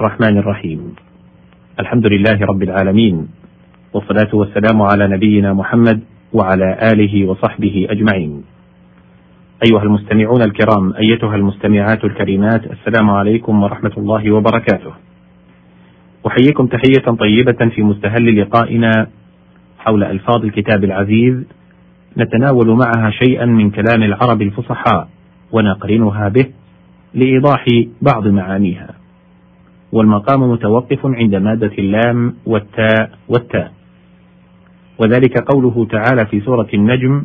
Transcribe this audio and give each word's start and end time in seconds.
الرحمن 0.00 0.38
الرحيم. 0.38 0.94
الحمد 1.80 2.06
لله 2.06 2.38
رب 2.40 2.62
العالمين 2.62 3.28
والصلاة 3.92 4.32
والسلام 4.32 4.82
على 4.82 5.08
نبينا 5.08 5.52
محمد 5.52 6.00
وعلى 6.32 6.78
آله 6.92 7.26
وصحبه 7.28 7.86
أجمعين. 7.90 8.44
أيها 9.66 9.82
المستمعون 9.82 10.42
الكرام 10.42 10.92
أيتها 10.92 11.36
المستمعات 11.36 12.04
الكريمات 12.04 12.62
السلام 12.66 13.10
عليكم 13.10 13.62
ورحمة 13.62 13.92
الله 13.98 14.30
وبركاته. 14.32 14.92
أحييكم 16.26 16.66
تحية 16.66 17.16
طيبة 17.18 17.68
في 17.74 17.82
مستهل 17.82 18.40
لقائنا 18.40 19.06
حول 19.78 20.04
ألفاظ 20.04 20.44
الكتاب 20.44 20.84
العزيز 20.84 21.44
نتناول 22.16 22.68
معها 22.76 23.10
شيئا 23.10 23.46
من 23.46 23.70
كلام 23.70 24.02
العرب 24.02 24.42
الفصحاء 24.42 25.08
ونقرنها 25.52 26.28
به 26.28 26.46
لإيضاح 27.14 27.64
بعض 28.02 28.28
معانيها. 28.28 28.99
والمقام 29.92 30.50
متوقف 30.50 31.06
عند 31.06 31.34
مادة 31.34 31.72
اللام 31.78 32.34
والتاء 32.46 33.10
والتاء. 33.28 33.72
وذلك 34.98 35.38
قوله 35.52 35.86
تعالى 35.90 36.26
في 36.26 36.40
سورة 36.40 36.68
النجم 36.74 37.24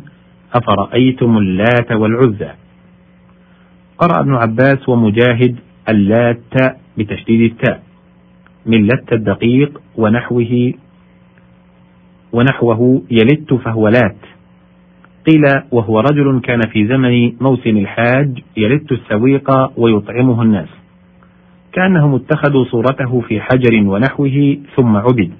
أفرأيتم 0.54 1.38
اللات 1.38 1.92
والعزى؟ 1.92 2.50
قرأ 3.98 4.20
ابن 4.20 4.34
عباس 4.34 4.88
ومجاهد 4.88 5.56
اللات 5.88 6.54
بتشديد 6.98 7.40
التاء 7.40 7.82
من 8.66 8.86
لت 8.86 9.12
الدقيق 9.12 9.80
ونحوه 9.96 10.72
ونحوه 12.32 13.02
يلت 13.10 13.54
فهو 13.54 13.88
لات. 13.88 14.16
قيل 15.26 15.42
وهو 15.72 16.00
رجل 16.00 16.40
كان 16.40 16.60
في 16.72 16.86
زمن 16.86 17.32
موسم 17.40 17.76
الحاج 17.76 18.42
يلت 18.56 18.92
السويق 18.92 19.78
ويطعمه 19.80 20.42
الناس. 20.42 20.68
كأنهم 21.76 22.14
اتخذوا 22.14 22.64
صورته 22.64 23.20
في 23.20 23.40
حجر 23.40 23.88
ونحوه 23.88 24.58
ثم 24.76 24.96
عبد 24.96 25.32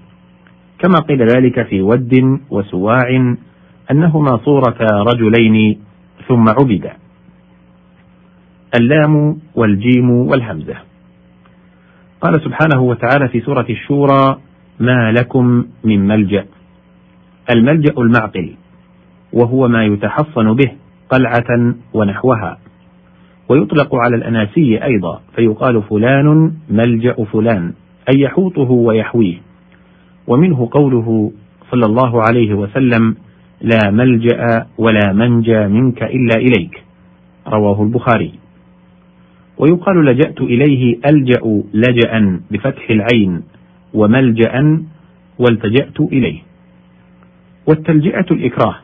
كما 0.79 0.99
قيل 1.09 1.27
ذلك 1.37 1.63
في 1.63 1.83
ود 1.83 2.41
وسواع 2.51 3.35
أنهما 3.91 4.39
صورة 4.45 4.79
رجلين 4.81 5.79
ثم 6.29 6.45
عبدا 6.49 6.93
اللام 8.81 9.37
والجيم 9.55 10.11
والهمزة. 10.11 10.75
قال 12.21 12.35
سبحانه 12.45 12.83
وتعالى 12.83 13.29
في 13.29 13.41
سورة 13.41 13.67
الشورى 13.71 14.39
ما 14.81 15.13
لكم 15.13 15.65
من 15.85 16.07
ملجأ. 16.07 16.47
الملجأ 17.55 17.95
المعقل 17.99 18.55
وهو 19.33 19.69
ما 19.69 19.85
يتحصن 19.85 20.55
به 20.55 20.73
قلعة 21.11 21.75
ونحوها. 21.95 22.59
ويطلق 23.49 23.95
على 23.95 24.17
الأناسي 24.17 24.85
أيضا 24.85 25.21
فيقال 25.37 25.83
فلان 25.83 26.53
ملجأ 26.71 27.25
فلان 27.33 27.73
أي 28.15 28.21
يحوطه 28.21 28.71
ويحويه. 28.71 29.37
ومنه 30.27 30.69
قوله 30.73 31.33
صلى 31.71 31.87
الله 31.87 32.23
عليه 32.23 32.55
وسلم 32.55 33.17
لا 33.61 33.91
ملجأ 33.91 34.67
ولا 34.79 35.13
منجى 35.13 35.67
منك 35.67 36.03
إلا 36.03 36.37
إليك 36.37 36.83
رواه 37.49 37.83
البخاري. 37.83 38.33
ويقال 39.59 40.05
لجأت 40.05 40.41
إليه 40.41 40.99
ألجأ 41.11 41.63
لجأ 41.75 42.41
بفتح 42.51 42.91
العين 42.91 43.43
وملجأ 43.95 44.83
والتجأت 45.39 46.01
إليه 46.01 46.39
والتلجئة 47.67 48.27
الإكراه 48.31 48.77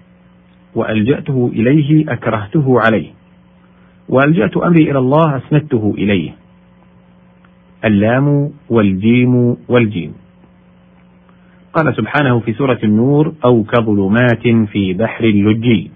وألجأته 0.74 1.50
إليه 1.52 2.12
أكرهته 2.12 2.80
عليه. 2.80 3.21
وألجأت 4.08 4.56
أمري 4.56 4.90
إلى 4.90 4.98
الله 4.98 5.36
أسندته 5.36 5.94
إليه. 5.98 6.30
اللام 7.84 8.50
والجيم 8.70 9.56
والجيم. 9.68 10.14
قال 11.74 11.96
سبحانه 11.96 12.40
في 12.40 12.52
سورة 12.52 12.78
النور 12.84 13.32
أو 13.44 13.62
كظلمات 13.62 14.68
في 14.72 14.92
بحر 14.92 15.24
لجي. 15.24 15.90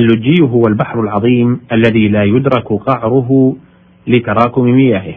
اللجي 0.00 0.42
هو 0.42 0.62
البحر 0.68 1.00
العظيم 1.00 1.60
الذي 1.72 2.08
لا 2.08 2.24
يدرك 2.24 2.72
قعره 2.72 3.56
لتراكم 4.06 4.64
مياهه 4.64 5.14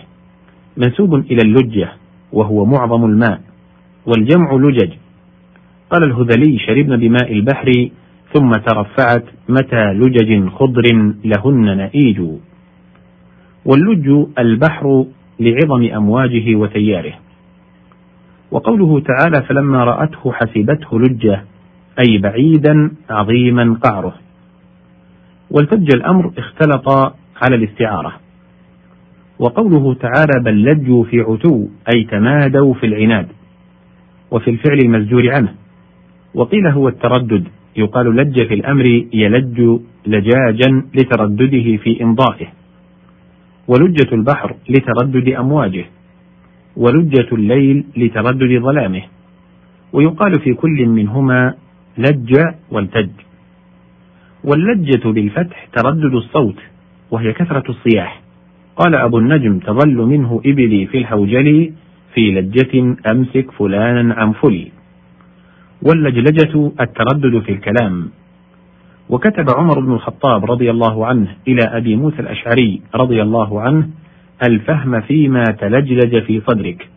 منسوب 0.78 1.16
إلى 1.16 1.42
اللجة 1.42 1.90
وهو 2.34 2.66
معظم 2.66 3.06
الماء 3.06 3.42
والجمع 4.06 4.54
لجج. 4.54 4.92
قال 5.92 6.04
الهذلي 6.04 6.60
شربن 6.60 6.98
بماء 6.98 7.34
البحر 7.34 7.90
ثم 8.34 8.52
ترفعت 8.52 9.24
متى 9.50 9.94
لجج 9.94 10.50
خضر 10.50 11.14
لهن 11.24 11.78
نئيج. 11.78 12.22
واللج 13.66 14.28
البحر 14.40 15.06
لعظم 15.40 15.84
أمواجه 15.96 16.56
وتياره. 16.56 17.14
وقوله 18.52 19.00
تعالى 19.00 19.42
فلما 19.48 19.84
رأته 19.84 20.32
حسبته 20.32 21.00
لجة 21.00 21.44
أي 22.00 22.18
بعيدا 22.18 22.92
عظيما 23.10 23.78
قعره. 23.84 24.14
والتج 25.52 25.90
الأمر 25.96 26.32
اختلط 26.38 26.90
على 27.42 27.56
الاستعارة. 27.56 28.14
وقوله 29.40 29.94
تعالى 29.94 30.44
بل 30.44 30.64
لجوا 30.64 31.04
في 31.04 31.20
عتو 31.20 31.68
أي 31.94 32.04
تمادوا 32.04 32.74
في 32.74 32.86
العناد. 32.86 33.28
وفي 34.32 34.50
الفعل 34.50 34.78
المزجور 34.78 35.30
عنه. 35.30 35.54
وقيل 36.34 36.68
هو 36.68 36.88
التردد. 36.88 37.48
يقال 37.78 38.16
لج 38.16 38.48
في 38.48 38.54
الأمر 38.54 38.86
يلج 39.14 39.80
لجاجا 40.08 40.84
لتردده 40.96 41.78
في 41.78 42.04
إمضائه. 42.04 42.48
ولجة 43.68 44.16
البحر 44.16 44.56
لتردد 44.70 45.30
أمواجه. 45.30 45.86
ولجة 46.78 47.28
الليل 47.32 47.84
لتردد 47.98 48.62
ظلامه. 48.62 49.02
ويقال 49.94 50.42
في 50.44 50.54
كل 50.54 50.86
منهما 50.86 51.54
لج 51.98 52.40
والتج. 52.72 53.10
واللجة 54.44 55.10
بالفتح 55.10 55.68
تردد 55.78 56.14
الصوت 56.14 56.60
وهي 57.12 57.34
كثرة 57.34 57.64
الصياح. 57.70 58.22
قال 58.78 58.96
أبو 58.96 59.18
النجم 59.18 59.60
تظل 59.60 59.96
منه 59.96 60.42
إبلي 60.46 60.86
في 60.86 60.98
الهوجل 60.98 61.74
في 62.14 62.32
لجة 62.32 62.96
أمسك 63.12 63.52
فلانا 63.52 64.14
عن 64.14 64.32
فلي. 64.32 64.72
واللجلجة 65.82 66.72
التردد 66.82 67.40
في 67.40 67.52
الكلام. 67.52 68.10
وكتب 69.10 69.46
عمر 69.58 69.80
بن 69.80 69.94
الخطاب 69.94 70.52
رضي 70.52 70.72
الله 70.72 71.06
عنه 71.06 71.28
إلى 71.48 71.62
أبي 71.78 71.96
موسى 71.96 72.20
الأشعري 72.20 72.82
رضي 72.96 73.22
الله 73.22 73.62
عنه 73.62 73.90
الفهم 74.48 75.02
فيما 75.02 75.44
تلجلج 75.44 76.24
في 76.24 76.42
صدرك. 76.48 76.90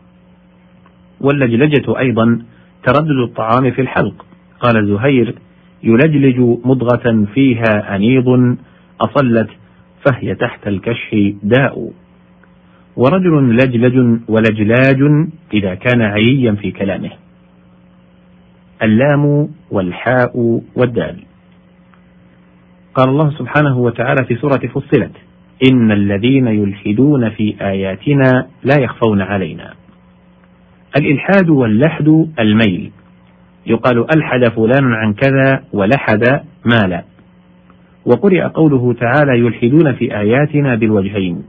واللجلجة 1.20 1.98
أيضا 1.98 2.42
تردد 2.86 3.18
الطعام 3.28 3.70
في 3.70 3.80
الحلق. 3.80 4.26
قال 4.60 4.86
زهير 4.86 5.34
يلجلج 5.82 6.38
مضغة 6.64 7.26
فيها 7.34 7.96
أنيض 7.96 8.56
أصلت 9.00 9.48
فهي 10.04 10.34
تحت 10.34 10.68
الكشح 10.68 11.30
داء. 11.42 11.90
ورجل 12.96 13.56
لجلج 13.56 14.20
ولجلاج 14.28 15.28
إذا 15.54 15.74
كان 15.74 16.02
عييا 16.02 16.52
في 16.52 16.70
كلامه. 16.70 17.21
اللام 18.82 19.48
والحاء 19.70 20.60
والدال. 20.76 21.16
قال 22.94 23.08
الله 23.08 23.30
سبحانه 23.30 23.78
وتعالى 23.78 24.24
في 24.28 24.36
سورة 24.36 24.60
فصلت 24.74 25.12
إن 25.72 25.92
الذين 25.92 26.46
يلحدون 26.46 27.30
في 27.30 27.54
آياتنا 27.60 28.46
لا 28.64 28.80
يخفون 28.80 29.20
علينا. 29.20 29.74
الإلحاد 31.00 31.50
واللحد 31.50 32.28
الميل. 32.38 32.90
يقال 33.66 34.06
ألحد 34.16 34.48
فلان 34.48 34.92
عن 34.92 35.12
كذا 35.12 35.64
ولحد 35.72 36.40
مالا. 36.64 37.04
وقرئ 38.06 38.42
قوله 38.42 38.92
تعالى 38.92 39.38
يلحدون 39.38 39.92
في 39.92 40.16
آياتنا 40.16 40.74
بالوجهين. 40.74 41.44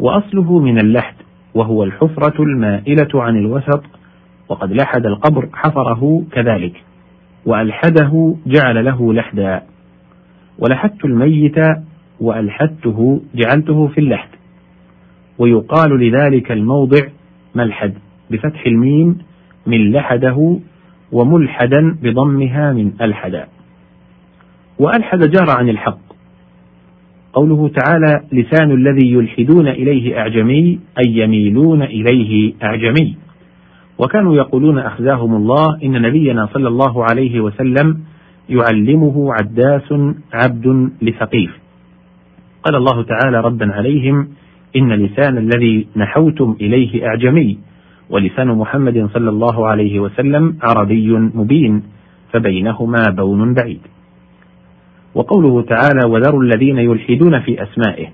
وأصله 0.00 0.58
من 0.58 0.78
اللحد 0.78 1.14
وهو 1.54 1.84
الحفرة 1.84 2.42
المائلة 2.42 3.22
عن 3.22 3.36
الوسط 3.36 3.84
وقد 4.54 4.72
لحد 4.72 5.06
القبر 5.06 5.48
حفره 5.52 6.22
كذلك 6.32 6.82
وألحده 7.46 8.34
جعل 8.46 8.84
له 8.84 9.12
لحدا 9.12 9.62
ولحدت 10.58 11.04
الميت 11.04 11.56
وألحدته 12.20 13.20
جعلته 13.34 13.86
في 13.86 13.98
اللحد 13.98 14.28
ويقال 15.38 16.00
لذلك 16.00 16.52
الموضع 16.52 17.00
ملحد 17.54 17.94
بفتح 18.30 18.66
الميم 18.66 19.18
من 19.66 19.92
لحده 19.92 20.58
وملحدا 21.12 21.96
بضمها 22.02 22.72
من 22.72 22.92
ألحدا. 23.00 23.46
وألحد 24.78 25.18
جار 25.18 25.50
عن 25.58 25.68
الحق. 25.68 25.98
قوله 27.32 27.68
تعالى 27.68 28.20
لسان 28.32 28.70
الذي 28.70 29.12
يلحدون 29.12 29.68
إليه 29.68 30.18
أعجمي 30.18 30.80
أي 30.98 31.16
يميلون 31.16 31.82
إليه 31.82 32.54
أعجمي. 32.62 33.23
وكانوا 33.98 34.36
يقولون 34.36 34.78
أخزاهم 34.78 35.34
الله 35.36 35.78
إن 35.82 36.02
نبينا 36.02 36.48
صلى 36.52 36.68
الله 36.68 37.04
عليه 37.04 37.40
وسلم 37.40 38.00
يعلمه 38.48 39.34
عداس 39.34 39.92
عبد 40.32 40.90
لثقيف. 41.02 41.50
قال 42.62 42.76
الله 42.76 43.02
تعالى 43.02 43.40
ردا 43.40 43.72
عليهم 43.72 44.28
إن 44.76 44.92
لسان 44.92 45.38
الذي 45.38 45.86
نحوتم 45.96 46.56
إليه 46.60 47.06
أعجمي 47.06 47.58
ولسان 48.10 48.48
محمد 48.48 49.08
صلى 49.14 49.30
الله 49.30 49.66
عليه 49.66 50.00
وسلم 50.00 50.56
عربي 50.62 51.12
مبين 51.12 51.82
فبينهما 52.32 53.02
بون 53.10 53.54
بعيد. 53.54 53.80
وقوله 55.14 55.62
تعالى 55.62 56.00
وذروا 56.10 56.42
الذين 56.42 56.78
يلحدون 56.78 57.40
في 57.40 57.62
أسمائه 57.62 58.06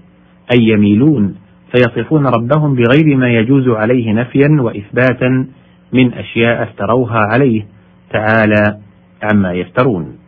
أي 0.55 0.69
يميلون 0.69 1.35
فيصفون 1.73 2.27
ربهم 2.27 2.75
بغير 2.75 3.17
ما 3.17 3.29
يجوز 3.29 3.69
عليه 3.69 4.12
نفيا 4.12 4.56
وإثباتا 4.61 5.47
من 5.93 6.15
أشياء 6.15 6.63
افتروها 6.63 7.19
عليه 7.33 7.67
تعالى 8.11 8.81
عما 9.23 9.53
يفترون. 9.53 10.19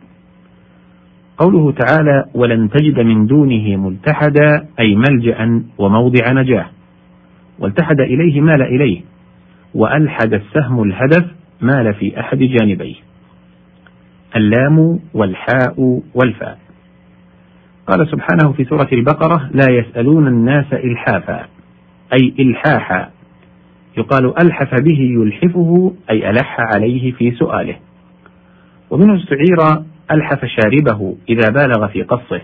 قوله 1.37 1.71
تعالى 1.71 2.25
ولن 2.33 2.69
تجد 2.69 2.99
من 2.99 3.25
دونه 3.25 3.75
ملتحدا 3.75 4.67
أي 4.79 4.95
ملجأ 4.95 5.63
وموضع 5.77 6.31
نجاة. 6.31 6.65
والتحد 7.59 7.99
إليه 7.99 8.41
مال 8.41 8.61
إليه 8.61 9.01
وألحد 9.75 10.33
السهم 10.33 10.83
الهدف 10.83 11.25
مال 11.61 11.93
في 11.93 12.19
أحد 12.19 12.37
جانبيه. 12.37 12.95
اللام 14.35 14.99
والحاء 15.13 16.01
والفاء. 16.15 16.57
قال 17.87 18.07
سبحانه 18.07 18.53
في 18.53 18.63
سورة 18.63 18.87
البقرة 18.93 19.49
لا 19.53 19.73
يسألون 19.73 20.27
الناس 20.27 20.73
إلحافا 20.73 21.45
أي 22.13 22.33
إلحاحا. 22.39 23.09
يقال 23.97 24.33
ألحف 24.43 24.81
به 24.81 24.99
يلحفه 24.99 25.93
أي 26.09 26.29
ألح 26.29 26.57
عليه 26.75 27.11
في 27.11 27.31
سؤاله. 27.31 27.75
ومنه 28.89 29.15
استعير 29.15 29.83
ألحف 30.11 30.45
شاربه 30.45 31.15
إذا 31.29 31.49
بالغ 31.49 31.87
في 31.87 32.03
قصه. 32.03 32.41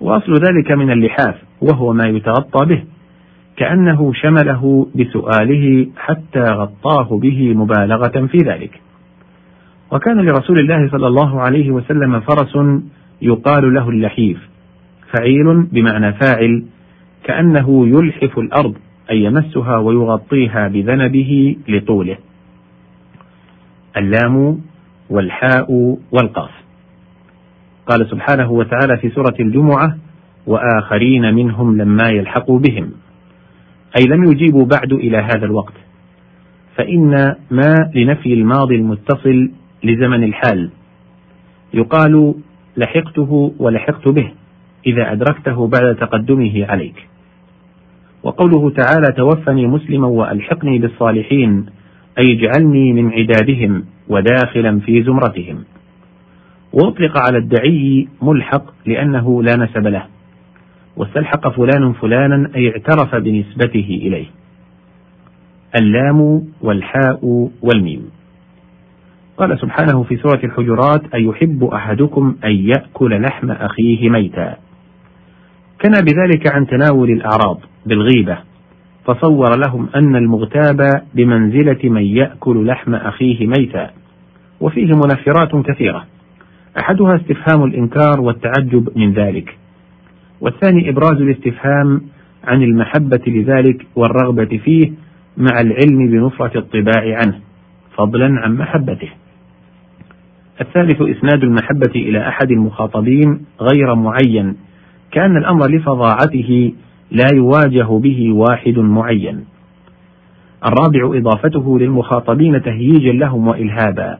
وأصل 0.00 0.32
ذلك 0.32 0.72
من 0.72 0.90
اللحاف 0.90 1.34
وهو 1.60 1.92
ما 1.92 2.04
يتغطى 2.04 2.66
به. 2.66 2.84
كأنه 3.56 4.12
شمله 4.12 4.86
بسؤاله 4.94 5.86
حتى 5.96 6.40
غطاه 6.40 7.18
به 7.18 7.54
مبالغة 7.54 8.26
في 8.26 8.38
ذلك. 8.38 8.80
وكان 9.92 10.20
لرسول 10.20 10.58
الله 10.58 10.90
صلى 10.90 11.06
الله 11.06 11.40
عليه 11.40 11.70
وسلم 11.70 12.20
فرس 12.20 12.56
يقال 13.22 13.74
له 13.74 13.88
اللحيف 13.88 14.38
فعيل 15.12 15.62
بمعنى 15.62 16.12
فاعل 16.12 16.64
كأنه 17.24 17.88
يلحف 17.88 18.38
الأرض. 18.38 18.74
أي 19.10 19.24
يمسها 19.24 19.78
ويغطيها 19.78 20.68
بذنبه 20.68 21.56
لطوله. 21.68 22.16
اللام 23.96 24.60
والحاء 25.10 25.98
والقاف. 26.12 26.50
قال 27.86 28.10
سبحانه 28.10 28.50
وتعالى 28.50 28.96
في 28.96 29.10
سورة 29.10 29.34
الجمعة 29.40 29.96
وآخرين 30.46 31.34
منهم 31.34 31.76
لما 31.76 32.08
يلحقوا 32.08 32.58
بهم. 32.58 32.90
أي 33.98 34.04
لم 34.04 34.24
يجيبوا 34.24 34.64
بعد 34.64 34.92
إلى 34.92 35.16
هذا 35.16 35.46
الوقت. 35.46 35.74
فإن 36.76 37.34
ما 37.50 37.74
لنفي 37.94 38.34
الماضي 38.34 38.74
المتصل 38.74 39.50
لزمن 39.84 40.24
الحال. 40.24 40.70
يقال 41.74 42.34
لحقته 42.76 43.54
ولحقت 43.58 44.08
به 44.08 44.32
إذا 44.86 45.12
أدركته 45.12 45.66
بعد 45.66 45.96
تقدمه 45.96 46.66
عليك. 46.66 47.13
وقوله 48.24 48.70
تعالى 48.70 49.06
توفني 49.16 49.66
مسلما 49.66 50.06
وألحقني 50.06 50.78
بالصالحين 50.78 51.66
أي 52.18 52.32
اجعلني 52.32 52.92
من 52.92 53.12
عدادهم 53.12 53.84
وداخلا 54.08 54.80
في 54.80 55.02
زمرتهم. 55.02 55.64
وأطلق 56.72 57.18
على 57.18 57.38
الدعي 57.38 58.08
ملحق 58.22 58.64
لأنه 58.86 59.42
لا 59.42 59.56
نسب 59.56 59.86
له. 59.86 60.06
واستلحق 60.96 61.48
فلان 61.48 61.92
فلانا 61.92 62.50
أي 62.56 62.68
اعترف 62.68 63.14
بنسبته 63.14 63.98
إليه. 64.02 64.26
اللام 65.80 66.42
والحاء 66.60 67.50
والميم. 67.62 68.10
قال 69.36 69.58
سبحانه 69.58 70.02
في 70.02 70.16
سورة 70.16 70.40
الحجرات 70.44 71.14
أيحب 71.14 71.64
أحدكم 71.64 72.36
أن 72.44 72.50
يأكل 72.50 73.22
لحم 73.22 73.50
أخيه 73.50 74.08
ميتا. 74.08 74.56
كان 75.78 75.92
بذلك 76.04 76.54
عن 76.54 76.66
تناول 76.66 77.10
الأعراض. 77.10 77.60
بالغيبة. 77.86 78.38
فصور 79.04 79.50
لهم 79.66 79.88
أن 79.96 80.16
المغتاب 80.16 81.02
بمنزلة 81.14 81.78
من 81.90 82.02
يأكل 82.02 82.66
لحم 82.66 82.94
أخيه 82.94 83.46
ميتا. 83.46 83.90
وفيه 84.60 84.86
منفرات 84.86 85.66
كثيرة. 85.66 86.04
أحدها 86.80 87.16
استفهام 87.16 87.64
الإنكار 87.64 88.20
والتعجب 88.20 88.88
من 88.96 89.12
ذلك. 89.12 89.58
والثاني 90.40 90.88
إبراز 90.88 91.20
الاستفهام 91.20 92.02
عن 92.44 92.62
المحبة 92.62 93.20
لذلك 93.26 93.86
والرغبة 93.96 94.58
فيه 94.64 94.92
مع 95.36 95.60
العلم 95.60 96.10
بنفرة 96.10 96.58
الطباع 96.58 97.18
عنه 97.24 97.40
فضلا 97.96 98.40
عن 98.40 98.56
محبته. 98.56 99.08
الثالث 100.60 101.02
إسناد 101.02 101.42
المحبة 101.42 101.92
إلى 101.96 102.28
أحد 102.28 102.50
المخاطبين 102.50 103.40
غير 103.60 103.94
معين. 103.94 104.56
كأن 105.10 105.36
الأمر 105.36 105.70
لفظاعته 105.70 106.72
لا 107.10 107.26
يواجه 107.34 107.98
به 107.98 108.32
واحد 108.32 108.78
معين. 108.78 109.44
الرابع 110.66 111.18
إضافته 111.18 111.78
للمخاطبين 111.78 112.62
تهييجا 112.62 113.12
لهم 113.12 113.48
وإلهابا. 113.48 114.18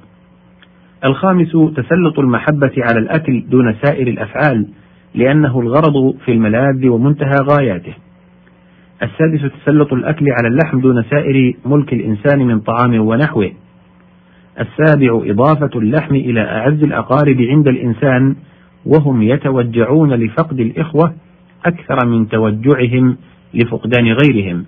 الخامس 1.05 1.53
تسلط 1.53 2.19
المحبة 2.19 2.73
على 2.79 2.99
الأكل 2.99 3.45
دون 3.49 3.75
سائر 3.85 4.09
الأفعال 4.09 4.67
لأنه 5.15 5.61
الغرض 5.61 6.15
في 6.25 6.33
الملاذ 6.33 6.89
ومنتهى 6.89 7.39
غاياته. 7.51 7.95
السادس 9.03 9.53
تسلط 9.63 9.93
الأكل 9.93 10.27
على 10.31 10.49
اللحم 10.49 10.81
دون 10.81 11.03
سائر 11.03 11.55
ملك 11.67 11.93
الإنسان 11.93 12.47
من 12.47 12.61
طعام 12.61 13.07
ونحوه. 13.07 13.51
السابع 14.61 15.21
إضافة 15.25 15.79
اللحم 15.79 16.15
إلى 16.15 16.41
أعز 16.41 16.83
الأقارب 16.83 17.41
عند 17.41 17.69
الإنسان 17.69 18.37
وهم 18.87 19.23
يتوجعون 19.23 20.15
لفقد 20.15 20.61
الإخوة 20.61 21.15
أكثر 21.67 22.07
من 22.07 22.29
توجعهم 22.29 23.17
لفقدان 23.55 24.13
غيرهم. 24.13 24.65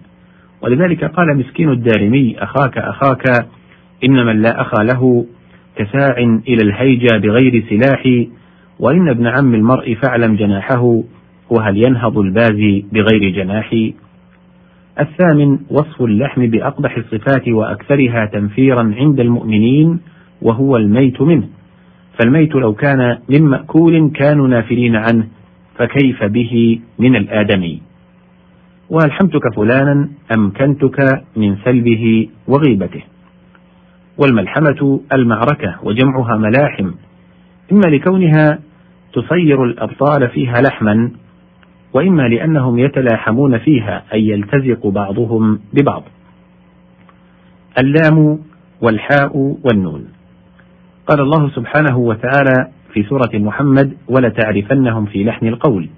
ولذلك 0.63 1.05
قال 1.05 1.39
مسكين 1.39 1.71
الدارمي 1.71 2.37
أخاك 2.39 2.79
أخاك 2.79 3.47
إن 4.05 4.27
من 4.27 4.43
لا 4.43 4.61
أخا 4.61 4.83
له 4.83 5.27
كساع 5.77 6.19
إلى 6.49 6.63
الهيجا 6.63 7.19
بغير 7.19 7.65
سلاح 7.69 8.27
وإن 8.79 9.09
ابن 9.09 9.27
عم 9.27 9.55
المرء 9.55 9.95
فاعلم 9.95 10.37
جناحه 10.37 11.03
وهل 11.51 11.77
ينهض 11.77 12.19
البازي 12.19 12.85
بغير 12.93 13.31
جناح؟ 13.31 13.75
الثامن 15.01 15.59
وصف 15.71 16.03
اللحم 16.03 16.47
بأقبح 16.47 16.97
الصفات 16.97 17.49
وأكثرها 17.49 18.26
تنفيرا 18.26 18.95
عند 18.97 19.21
المؤمنين 19.21 20.00
وهو 20.43 20.76
الميت 20.76 21.23
منه. 21.23 21.49
فالميت 22.19 22.55
لو 22.55 22.75
كان 22.75 23.19
من 23.29 23.43
مأكول 23.43 24.11
كانوا 24.15 24.49
نافلين 24.49 24.97
عنه 24.97 25.26
فكيف 25.78 26.25
به 26.25 26.80
من 26.99 27.16
الآدمي؟ 27.16 27.83
وألحمتك 28.90 29.54
فلانا 29.56 30.09
أمكنتك 30.37 31.25
من 31.37 31.56
سلبه 31.64 32.28
وغيبته. 32.49 33.02
والملحمة 34.18 35.00
المعركة 35.12 35.76
وجمعها 35.83 36.37
ملاحم. 36.37 36.90
إما 37.73 37.88
لكونها 37.90 38.59
تصير 39.12 39.64
الأبطال 39.64 40.28
فيها 40.28 40.61
لحما 40.61 41.11
وإما 41.92 42.23
لأنهم 42.23 42.78
يتلاحمون 42.78 43.59
فيها 43.59 44.02
أي 44.12 44.28
يلتزق 44.28 44.87
بعضهم 44.87 45.61
ببعض. 45.73 46.02
اللام 47.78 48.38
والحاء 48.80 49.56
والنون. 49.64 50.09
قال 51.06 51.21
الله 51.21 51.50
سبحانه 51.50 51.99
وتعالى 51.99 52.75
في 52.97 53.03
سورة 53.03 53.31
محمد 53.35 53.97
ولتعرفنهم 54.09 55.07
في 55.07 55.25
لحن 55.25 55.47
القول. 55.47 55.88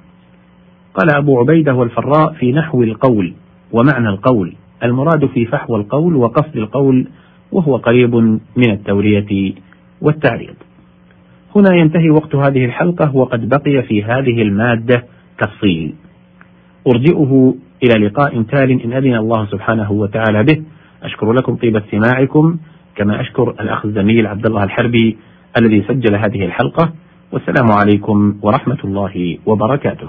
قال 0.94 1.14
أبو 1.16 1.38
عبيدة 1.38 1.74
والفراء 1.74 2.32
في 2.32 2.52
نحو 2.52 2.82
القول 2.82 3.34
ومعنى 3.72 4.08
القول. 4.08 4.54
المراد 4.82 5.26
في 5.26 5.46
فحوى 5.46 5.80
القول 5.80 6.16
وقصد 6.16 6.56
القول 6.56 7.06
وهو 7.52 7.76
قريب 7.76 8.14
من 8.56 8.70
التورية 8.70 9.54
والتعريض. 10.00 10.54
هنا 11.56 11.74
ينتهي 11.74 12.10
وقت 12.10 12.34
هذه 12.34 12.64
الحلقة 12.64 13.16
وقد 13.16 13.48
بقي 13.48 13.82
في 13.82 14.04
هذه 14.04 14.42
المادة 14.42 15.04
تفصيل. 15.38 15.94
أرجئه 16.86 17.54
إلى 17.82 18.06
لقاء 18.06 18.42
تال 18.42 18.82
إن 18.82 18.92
أذن 18.92 19.14
الله 19.14 19.46
سبحانه 19.46 19.92
وتعالى 19.92 20.42
به. 20.42 20.62
أشكر 21.02 21.32
لكم 21.32 21.56
طيب 21.56 21.76
استماعكم. 21.76 22.56
كما 22.96 23.20
أشكر 23.20 23.50
الأخ 23.50 23.84
الزميل 23.84 24.26
عبد 24.26 24.46
الله 24.46 24.64
الحربي 24.64 25.16
الذي 25.56 25.84
سجل 25.88 26.16
هذه 26.16 26.44
الحلقة. 26.44 26.92
والسلام 27.32 27.72
عليكم 27.72 28.38
ورحمة 28.42 28.78
الله 28.84 29.38
وبركاته. 29.46 30.08